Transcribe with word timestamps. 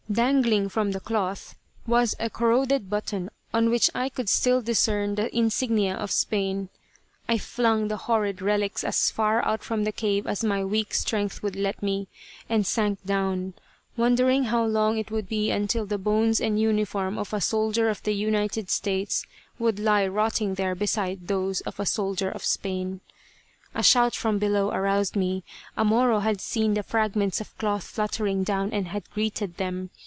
Dangling 0.11 0.67
from 0.67 0.91
the 0.91 0.99
cloth 0.99 1.55
was 1.87 2.15
a 2.19 2.29
corroded 2.29 2.89
button 2.89 3.29
on 3.53 3.69
which 3.69 3.89
I 3.95 4.09
could 4.09 4.27
still 4.27 4.61
discern 4.61 5.15
the 5.15 5.33
insignia 5.33 5.93
of 5.95 6.11
Spain. 6.11 6.67
I 7.29 7.37
flung 7.37 7.87
the 7.87 7.95
horrid 7.95 8.41
relics 8.41 8.83
as 8.83 9.09
far 9.09 9.41
out 9.45 9.63
from 9.63 9.85
the 9.85 9.93
cave 9.93 10.27
as 10.27 10.43
my 10.43 10.65
weak 10.65 10.93
strength 10.95 11.41
would 11.41 11.55
let 11.55 11.81
me, 11.81 12.09
and 12.49 12.67
sank 12.67 13.01
down, 13.05 13.53
wondering 13.95 14.43
how 14.51 14.65
long 14.65 14.97
it 14.97 15.11
would 15.11 15.29
be 15.29 15.49
until 15.49 15.85
the 15.85 15.97
bones 15.97 16.41
and 16.41 16.59
uniform 16.59 17.17
of 17.17 17.31
a 17.33 17.39
soldier 17.39 17.87
of 17.87 18.03
the 18.03 18.11
United 18.13 18.69
States 18.69 19.25
would 19.59 19.79
lie 19.79 20.05
rotting 20.05 20.55
there 20.55 20.75
beside 20.75 21.29
those 21.29 21.61
of 21.61 21.79
a 21.79 21.85
soldier 21.85 22.29
of 22.29 22.43
Spain. 22.43 22.99
A 23.73 23.81
shout 23.81 24.13
from 24.15 24.39
below 24.39 24.71
aroused 24.71 25.15
me. 25.15 25.45
A 25.77 25.85
Moro 25.85 26.19
had 26.19 26.41
seen 26.41 26.73
the 26.73 26.83
fragments 26.83 27.39
of 27.39 27.57
cloth 27.57 27.85
fluttering 27.85 28.43
down 28.43 28.73
and 28.73 28.89
had 28.89 29.09
greeted 29.11 29.55
them. 29.55 29.89